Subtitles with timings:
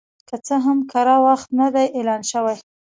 [0.27, 2.55] که څه هم کره وخت نه دی اعلان شوی